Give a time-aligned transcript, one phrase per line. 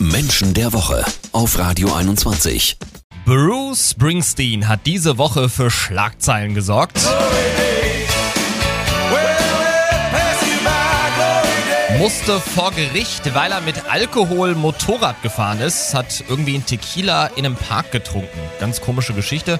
[0.00, 2.76] Menschen der Woche auf Radio 21.
[3.24, 7.00] Bruce Springsteen hat diese Woche für Schlagzeilen gesorgt.
[11.98, 17.44] Musste vor Gericht, weil er mit Alkohol Motorrad gefahren ist, hat irgendwie einen Tequila in
[17.44, 18.38] einem Park getrunken.
[18.60, 19.58] Ganz komische Geschichte.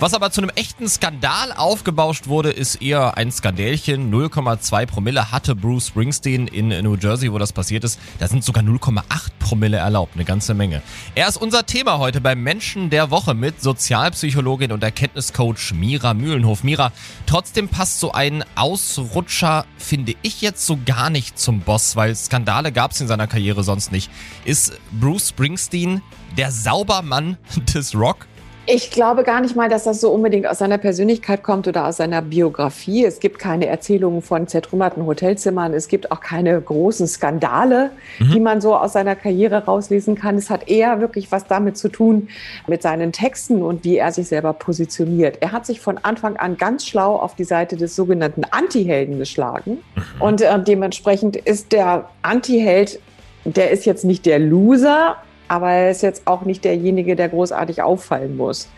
[0.00, 4.10] Was aber zu einem echten Skandal aufgebauscht wurde, ist eher ein Skandälchen.
[4.10, 7.98] 0,2 Promille hatte Bruce Springsteen in New Jersey, wo das passiert ist.
[8.18, 9.02] Da sind sogar 0,8
[9.38, 10.80] Promille erlaubt, eine ganze Menge.
[11.14, 16.64] Er ist unser Thema heute beim Menschen der Woche mit Sozialpsychologin und Erkenntniscoach Mira Mühlenhof.
[16.64, 16.92] Mira,
[17.26, 22.72] trotzdem passt so ein Ausrutscher, finde ich jetzt so gar nicht zum Boss, weil Skandale
[22.72, 24.10] gab es in seiner Karriere sonst nicht.
[24.44, 26.02] Ist Bruce Springsteen
[26.36, 27.36] der Saubermann
[27.74, 28.26] des Rock?
[28.66, 31.96] Ich glaube gar nicht mal, dass das so unbedingt aus seiner Persönlichkeit kommt oder aus
[31.96, 33.04] seiner Biografie.
[33.04, 35.72] Es gibt keine Erzählungen von zertrümmerten Hotelzimmern.
[35.72, 38.30] Es gibt auch keine großen Skandale, mhm.
[38.30, 40.36] die man so aus seiner Karriere rauslesen kann.
[40.36, 42.28] Es hat eher wirklich was damit zu tun,
[42.68, 45.38] mit seinen Texten und wie er sich selber positioniert.
[45.40, 49.78] Er hat sich von Anfang an ganz schlau auf die Seite des sogenannten Anti-Helden geschlagen.
[49.94, 50.02] Mhm.
[50.20, 53.00] Und äh, dementsprechend ist der Anti-Held,
[53.44, 55.16] der ist jetzt nicht der Loser,
[55.50, 58.68] aber er ist jetzt auch nicht derjenige, der großartig auffallen muss.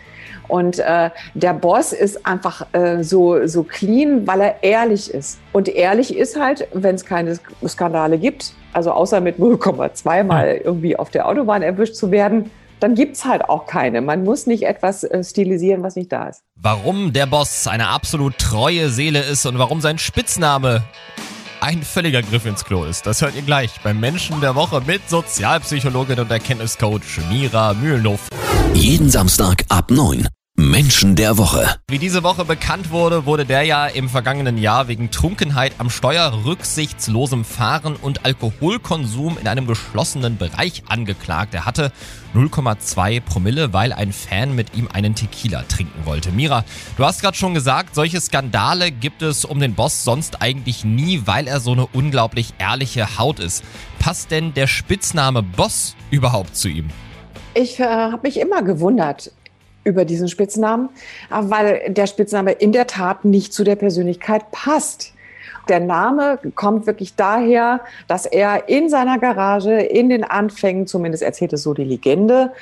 [0.49, 5.39] Und äh, der Boss ist einfach äh, so, so clean, weil er ehrlich ist.
[5.53, 10.97] Und ehrlich ist halt, wenn es keine Skandale gibt, also außer mit 0,2 mal irgendwie
[10.97, 14.01] auf der Autobahn erwischt zu werden, dann gibt es halt auch keine.
[14.01, 16.43] Man muss nicht etwas äh, stilisieren, was nicht da ist.
[16.57, 20.83] Warum der Boss eine absolut treue Seele ist und warum sein Spitzname
[21.63, 23.07] ein völliger Griff ins Klo ist.
[23.07, 28.29] Das hört ihr gleich beim Menschen der Woche mit Sozialpsychologin und Erkenntniscoach Mira Mühlenhof.
[28.75, 30.27] Jeden Samstag ab 9.
[30.63, 31.75] Menschen der Woche.
[31.91, 36.45] Wie diese Woche bekannt wurde, wurde der ja im vergangenen Jahr wegen Trunkenheit am Steuer,
[36.45, 41.53] rücksichtslosem Fahren und Alkoholkonsum in einem geschlossenen Bereich angeklagt.
[41.53, 41.91] Er hatte
[42.37, 46.31] 0,2 Promille, weil ein Fan mit ihm einen Tequila trinken wollte.
[46.31, 46.65] Mira,
[46.97, 51.23] du hast gerade schon gesagt, solche Skandale gibt es um den Boss sonst eigentlich nie,
[51.25, 53.65] weil er so eine unglaublich ehrliche Haut ist.
[53.99, 56.89] Passt denn der Spitzname Boss überhaupt zu ihm?
[57.55, 59.33] Ich äh, habe mich immer gewundert,
[59.85, 60.89] über diesen Spitznamen,
[61.31, 65.13] weil der Spitzname in der Tat nicht zu der Persönlichkeit passt.
[65.69, 71.53] Der Name kommt wirklich daher, dass er in seiner Garage in den Anfängen, zumindest erzählt
[71.53, 72.53] es so die Legende,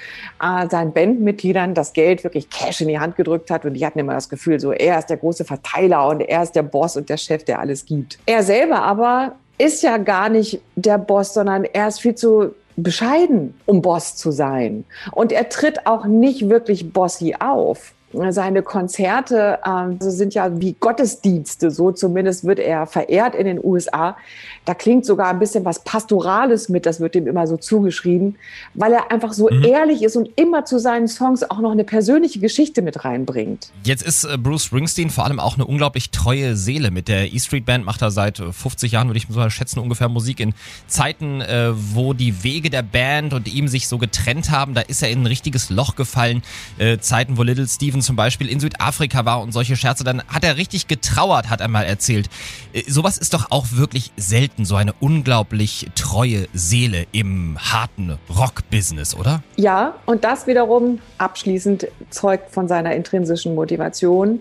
[0.43, 3.99] äh, seinen Bandmitgliedern das Geld wirklich Cash in die Hand gedrückt hat und die hatten
[3.99, 7.09] immer das Gefühl, so er ist der große Verteiler und er ist der Boss und
[7.09, 8.19] der Chef, der alles gibt.
[8.27, 13.55] Er selber aber ist ja gar nicht der Boss, sondern er ist viel zu bescheiden,
[13.67, 14.85] um Boss zu sein.
[15.13, 17.93] Und er tritt auch nicht wirklich bossy auf.
[18.31, 24.17] Seine Konzerte äh, sind ja wie Gottesdienste, so zumindest wird er verehrt in den USA.
[24.65, 28.37] Da klingt sogar ein bisschen was Pastorales mit, das wird ihm immer so zugeschrieben,
[28.75, 29.65] weil er einfach so mhm.
[29.65, 33.71] ehrlich ist und immer zu seinen Songs auch noch eine persönliche Geschichte mit reinbringt.
[33.85, 36.91] Jetzt ist äh, Bruce Springsteen vor allem auch eine unglaublich treue Seele.
[36.91, 40.41] Mit der E-Street Band macht er seit 50 Jahren, würde ich mal schätzen, ungefähr Musik
[40.41, 40.55] in
[40.89, 44.75] Zeiten, äh, wo die Wege der Band und ihm sich so getrennt haben.
[44.75, 46.43] Da ist er in ein richtiges Loch gefallen.
[46.79, 50.23] Äh, Zeiten, wo Little Steven Steven zum Beispiel in Südafrika war und solche Scherze, dann
[50.29, 52.29] hat er richtig getrauert, hat er mal erzählt.
[52.73, 59.15] Äh, sowas ist doch auch wirklich selten, so eine unglaublich treue Seele im harten Rock-Business,
[59.15, 59.43] oder?
[59.57, 64.41] Ja, und das wiederum abschließend zeugt von seiner intrinsischen Motivation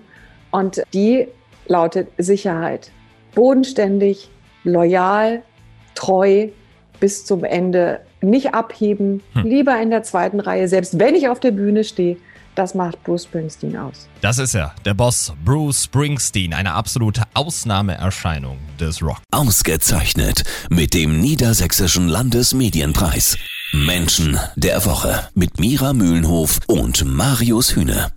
[0.52, 1.28] und die
[1.68, 2.92] lautet Sicherheit.
[3.36, 4.30] Bodenständig,
[4.64, 5.44] loyal,
[5.96, 6.50] treu
[7.00, 9.44] bis zum Ende, nicht abheben, hm.
[9.46, 12.18] lieber in der zweiten Reihe, selbst wenn ich auf der Bühne stehe,
[12.56, 14.08] das macht Bruce Springsteen aus.
[14.22, 19.22] Das ist er, der Boss Bruce Springsteen, eine absolute Ausnahmeerscheinung des Rock.
[19.32, 23.38] Ausgezeichnet mit dem Niedersächsischen Landesmedienpreis.
[23.72, 28.12] Menschen der Woche mit Mira Mühlenhof und Marius Hühne.